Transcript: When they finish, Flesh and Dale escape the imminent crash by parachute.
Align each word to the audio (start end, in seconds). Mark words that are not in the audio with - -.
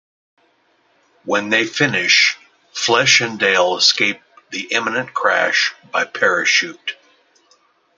When 1.25 1.49
they 1.49 1.67
finish, 1.67 2.35
Flesh 2.73 3.21
and 3.21 3.37
Dale 3.37 3.77
escape 3.77 4.19
the 4.49 4.63
imminent 4.71 5.13
crash 5.13 5.75
by 5.91 6.05
parachute. 6.05 6.97